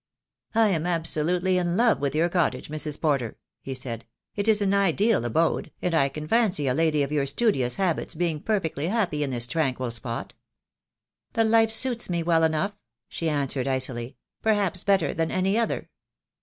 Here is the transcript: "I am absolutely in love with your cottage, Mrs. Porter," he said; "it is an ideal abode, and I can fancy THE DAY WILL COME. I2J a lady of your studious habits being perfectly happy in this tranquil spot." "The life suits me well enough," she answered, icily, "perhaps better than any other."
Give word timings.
"I 0.55 0.69
am 0.69 0.87
absolutely 0.87 1.59
in 1.59 1.77
love 1.77 1.99
with 1.99 2.15
your 2.15 2.27
cottage, 2.27 2.69
Mrs. 2.69 2.99
Porter," 2.99 3.37
he 3.61 3.75
said; 3.75 4.05
"it 4.35 4.47
is 4.47 4.59
an 4.59 4.73
ideal 4.73 5.23
abode, 5.25 5.69
and 5.79 5.93
I 5.93 6.09
can 6.09 6.27
fancy 6.27 6.63
THE 6.63 6.69
DAY 6.69 6.69
WILL 6.71 6.73
COME. 6.73 6.73
I2J 6.73 6.73
a 6.73 6.81
lady 6.85 7.03
of 7.03 7.11
your 7.11 7.27
studious 7.27 7.75
habits 7.75 8.15
being 8.15 8.39
perfectly 8.39 8.87
happy 8.87 9.21
in 9.21 9.29
this 9.29 9.45
tranquil 9.45 9.91
spot." 9.91 10.33
"The 11.33 11.43
life 11.43 11.69
suits 11.69 12.09
me 12.09 12.23
well 12.23 12.41
enough," 12.43 12.79
she 13.09 13.29
answered, 13.29 13.67
icily, 13.67 14.17
"perhaps 14.41 14.83
better 14.83 15.13
than 15.13 15.29
any 15.29 15.55
other." 15.55 15.87